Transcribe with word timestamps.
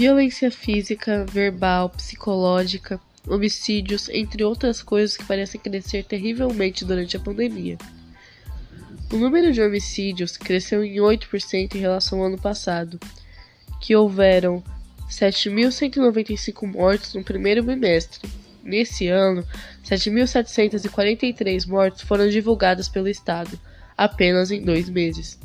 violência 0.00 0.50
física, 0.50 1.26
verbal, 1.26 1.90
psicológica, 1.90 2.98
homicídios, 3.28 4.08
entre 4.08 4.42
outras 4.42 4.82
coisas 4.82 5.14
que 5.14 5.26
parecem 5.26 5.60
crescer 5.60 6.04
terrivelmente 6.04 6.86
durante 6.86 7.18
a 7.18 7.20
pandemia. 7.20 7.76
O 9.12 9.16
número 9.16 9.52
de 9.52 9.60
homicídios 9.60 10.38
cresceu 10.38 10.82
em 10.82 10.94
8% 10.94 11.74
em 11.74 11.78
relação 11.78 12.20
ao 12.20 12.28
ano 12.28 12.38
passado, 12.38 12.98
que 13.78 13.94
houveram 13.94 14.64
7.195 15.10 16.66
mortos 16.66 17.12
no 17.12 17.22
primeiro 17.22 17.62
bimestre. 17.62 18.26
Nesse 18.64 19.08
ano, 19.08 19.46
7.743 19.84 21.66
mortes 21.66 22.00
foram 22.00 22.26
divulgadas 22.26 22.88
pelo 22.88 23.06
Estado, 23.06 23.60
apenas 23.98 24.50
em 24.50 24.62
dois 24.62 24.88
meses. 24.88 25.38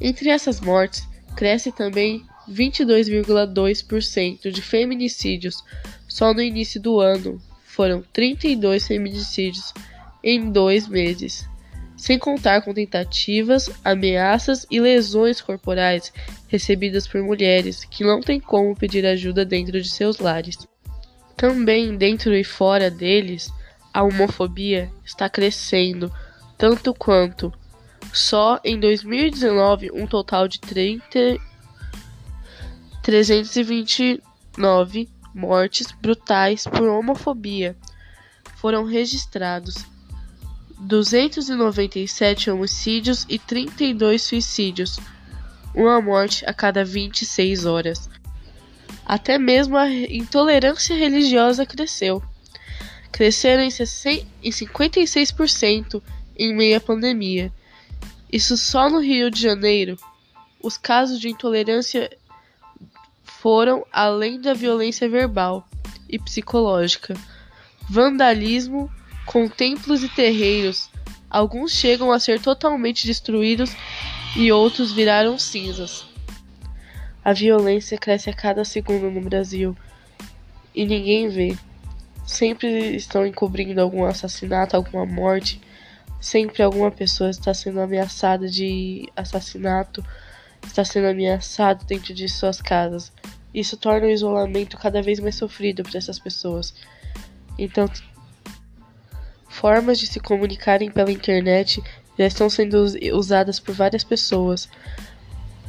Entre 0.00 0.28
essas 0.28 0.60
mortes, 0.60 1.04
cresce 1.34 1.72
também 1.72 2.24
22,2% 2.50 4.50
de 4.50 4.62
feminicídios. 4.62 5.62
Só 6.08 6.32
no 6.32 6.42
início 6.42 6.80
do 6.80 7.00
ano 7.00 7.40
foram 7.64 8.02
32 8.12 8.86
feminicídios 8.86 9.72
em 10.22 10.50
dois 10.50 10.88
meses, 10.88 11.46
sem 11.96 12.18
contar 12.18 12.62
com 12.62 12.74
tentativas, 12.74 13.70
ameaças 13.84 14.66
e 14.70 14.80
lesões 14.80 15.40
corporais 15.40 16.12
recebidas 16.48 17.06
por 17.06 17.22
mulheres 17.22 17.84
que 17.84 18.04
não 18.04 18.20
têm 18.20 18.40
como 18.40 18.74
pedir 18.74 19.06
ajuda 19.06 19.44
dentro 19.44 19.80
de 19.80 19.88
seus 19.88 20.18
lares. 20.18 20.66
Também 21.36 21.96
dentro 21.96 22.34
e 22.34 22.42
fora 22.42 22.90
deles, 22.90 23.50
a 23.92 24.02
homofobia 24.02 24.90
está 25.04 25.28
crescendo 25.28 26.10
tanto 26.56 26.94
quanto. 26.94 27.52
Só 28.12 28.58
em 28.64 28.80
2019, 28.80 29.90
um 29.92 30.06
total 30.06 30.48
de 30.48 30.58
30, 30.60 31.36
329 33.06 35.08
mortes 35.32 35.92
brutais 35.92 36.64
por 36.64 36.88
homofobia 36.88 37.76
foram 38.56 38.84
registrados, 38.84 39.76
297 40.76 42.50
homicídios 42.50 43.24
e 43.28 43.38
32 43.38 44.22
suicídios, 44.22 44.98
uma 45.72 46.00
morte 46.00 46.44
a 46.48 46.52
cada 46.52 46.84
26 46.84 47.64
horas. 47.64 48.10
Até 49.04 49.38
mesmo 49.38 49.76
a 49.76 49.88
intolerância 49.88 50.96
religiosa 50.96 51.64
cresceu. 51.64 52.20
Cresceram 53.12 53.62
em 53.62 53.68
56% 53.68 56.02
em 56.36 56.52
meio 56.52 56.76
à 56.76 56.80
pandemia. 56.80 57.52
Isso 58.32 58.56
só 58.56 58.90
no 58.90 58.98
Rio 58.98 59.30
de 59.30 59.40
Janeiro. 59.40 59.96
Os 60.60 60.76
casos 60.76 61.20
de 61.20 61.28
intolerância 61.28 62.10
foram 63.46 63.86
além 63.92 64.40
da 64.40 64.54
violência 64.54 65.08
verbal 65.08 65.68
e 66.08 66.18
psicológica. 66.18 67.14
Vandalismo 67.88 68.90
com 69.24 69.48
templos 69.48 70.02
e 70.02 70.08
terreiros. 70.08 70.90
Alguns 71.30 71.70
chegam 71.70 72.10
a 72.10 72.18
ser 72.18 72.40
totalmente 72.40 73.06
destruídos 73.06 73.70
e 74.34 74.50
outros 74.50 74.90
viraram 74.90 75.38
cinzas. 75.38 76.04
A 77.24 77.32
violência 77.32 77.96
cresce 77.96 78.28
a 78.28 78.34
cada 78.34 78.64
segundo 78.64 79.12
no 79.12 79.20
Brasil 79.20 79.76
e 80.74 80.84
ninguém 80.84 81.28
vê. 81.28 81.56
Sempre 82.26 82.96
estão 82.96 83.24
encobrindo 83.24 83.80
algum 83.80 84.04
assassinato, 84.04 84.74
alguma 84.74 85.06
morte. 85.06 85.60
Sempre 86.20 86.64
alguma 86.64 86.90
pessoa 86.90 87.30
está 87.30 87.54
sendo 87.54 87.80
ameaçada 87.80 88.48
de 88.48 89.08
assassinato, 89.14 90.04
está 90.66 90.84
sendo 90.84 91.06
ameaçada 91.06 91.84
dentro 91.84 92.12
de 92.12 92.28
suas 92.28 92.60
casas. 92.60 93.12
Isso 93.56 93.74
torna 93.78 94.06
o 94.06 94.10
isolamento 94.10 94.76
cada 94.76 95.00
vez 95.00 95.18
mais 95.18 95.34
sofrido 95.34 95.82
para 95.82 95.96
essas 95.96 96.18
pessoas. 96.18 96.74
Então, 97.58 97.88
formas 99.48 99.98
de 99.98 100.06
se 100.06 100.20
comunicarem 100.20 100.90
pela 100.90 101.10
internet 101.10 101.82
já 102.18 102.26
estão 102.26 102.50
sendo 102.50 102.84
usadas 103.14 103.58
por 103.58 103.74
várias 103.74 104.04
pessoas. 104.04 104.68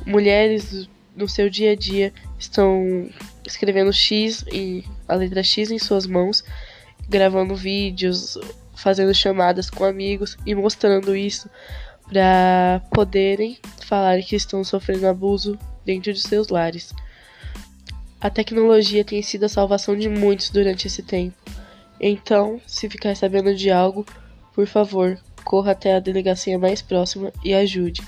Mulheres 0.06 0.90
no 1.16 1.30
seu 1.30 1.50
dia 1.50 1.72
a 1.72 1.76
dia 1.78 2.14
estão 2.38 3.10
escrevendo 3.46 3.94
X 3.94 4.44
e 4.52 4.84
a 5.08 5.16
letra 5.16 5.42
X 5.42 5.72
em 5.72 5.80
suas 5.80 6.06
mãos, 6.06 6.44
gravando 7.08 7.56
vídeos, 7.56 8.38
fazendo 8.76 9.14
chamadas 9.14 9.70
com 9.70 9.86
amigos 9.86 10.38
e 10.46 10.54
mostrando 10.54 11.16
isso 11.16 11.50
para 12.10 12.82
poderem 12.92 13.58
falar 13.80 14.22
que 14.24 14.36
estão 14.36 14.62
sofrendo 14.62 15.08
abuso 15.08 15.58
dentro 15.86 16.12
de 16.12 16.20
seus 16.20 16.50
lares. 16.50 16.94
A 18.20 18.30
tecnologia 18.30 19.06
tem 19.06 19.22
sido 19.22 19.44
a 19.46 19.50
salvação 19.50 19.96
de 19.96 20.10
muitos 20.10 20.50
durante 20.50 20.88
esse 20.88 21.04
tempo. 21.04 21.36
Então, 22.00 22.60
se 22.66 22.90
ficar 22.90 23.16
sabendo 23.16 23.56
de 23.56 23.70
algo, 23.70 24.06
por 24.54 24.66
favor, 24.66 25.20
corra 25.44 25.72
até 25.72 25.96
a 25.96 26.00
delegacia 26.00 26.58
mais 26.58 26.82
próxima 26.82 27.32
e 27.44 27.54
ajude. 27.54 28.02